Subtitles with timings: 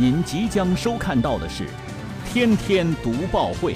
[0.00, 1.64] 您即将收看到的是
[2.24, 3.74] 《天天读报会》。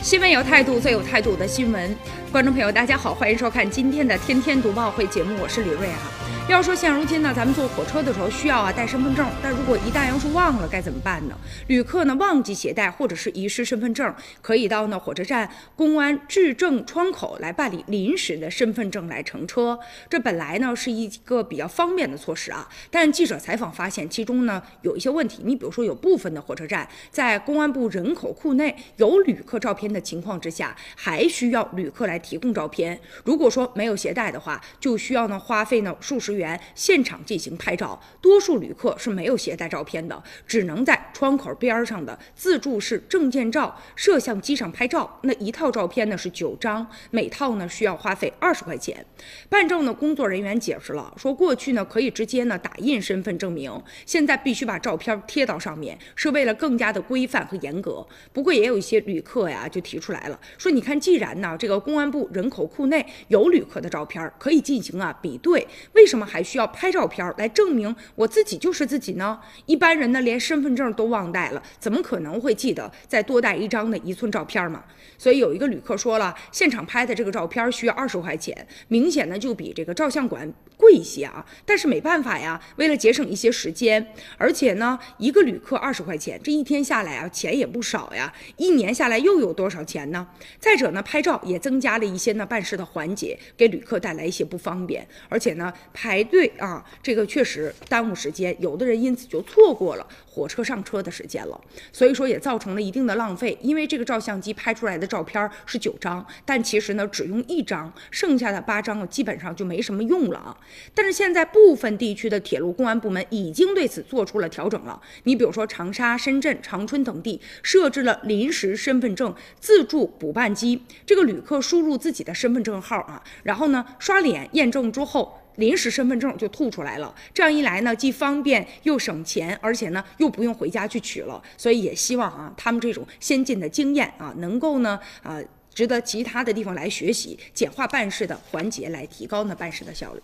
[0.00, 1.96] 新闻有态度，最有态度的新闻。
[2.30, 6.37] 观众朋友，大家好，欢迎收看今天的《天天读报会》节目，我是李瑞啊。
[6.48, 11.36] 要说现如今呢，咱们坐火车的时候需要啊带身份证，但如果一旦要是忘了该怎么办呢？
[11.66, 19.78] 旅客呢忘记携带或者是遗失身份证，可以到呢火车站公安质证窗口来办理临时的身份证来乘车。
[20.08, 25.42] 这本来呢是一个比较方便的措施啊，但记者采访发现其中呢有一些问题。
[25.44, 32.98] 你比如说有部分的火车站在公安部人口库内有旅客照片的情况之下，还需要旅客来提供照片。
[33.22, 36.37] 如果说没有携带的话，就需要呢花费呢数十。
[36.38, 45.18] 员现场进行拍照，多数旅客是没有携带照片的，只能在窗口边上的自助式证件照摄像机上拍照。
[45.22, 49.04] 那一套照片呢是九张，每套呢需要花费二十块钱。
[49.48, 58.06] 办证的工作人员解释了，说过去呢可以直接呢打印身份证明，现在必须把照片贴到上面，是为了更加的规范和严格。
[58.32, 66.27] 不过也有一些旅客呀就提出来了，说你看，既然呢这个公安部人口库内有旅客的照片，可以进行啊比对，为什么？
[66.28, 69.40] 还需要拍照片来证明我自己就是自己呢？
[69.64, 74.84] 一般人呢连身份证都忘带了，怎么可能会记得再多带一张的一寸照片嘛？
[75.16, 78.54] 所以有一个旅客说了，现场拍的这个照片需要二十块钱，
[78.88, 80.52] 明显呢就比这个照相馆
[80.88, 81.44] 贵一些啊。
[81.66, 90.26] 但是没办法呀，为了节省一些时间，而且呢一个旅客二十块钱，这一天下来啊钱也不少呀，一年下来又有多少钱呢？
[90.58, 95.72] 再者呢拍照也增加了一些呢办事的环节，给旅客带来一些不方便，而且呢。
[95.92, 101.60] 排队啊，这个确实耽误时间，有的人因此就错过了火车上车的时间了，
[101.92, 103.58] 所以说也造成了一定的浪费。
[103.60, 110.56] 因为这个照相机拍出来的照片是九张，但其实呢只用一张，剩下的八张基本上就没什么用了啊。
[110.94, 115.00] 但是现在部分地区的铁路公安部门已经对此做出了调整了。
[115.24, 125.38] 你比如说长沙、深圳、长春等地设置了临时身份证自助补办机，这个旅客输入自己的身份证号啊，然后呢刷脸验证之后。
[125.58, 131.42] 临时身份证就吐出来了，这样一来呢，既方便又省钱，而且呢又不用回家去取了。
[131.56, 135.40] 所以也希望啊，他们这种先进的经验啊，能够呢啊，
[135.74, 140.20] 值得其他的地方来学习，简化办事的环节，来提高呢办事的效率。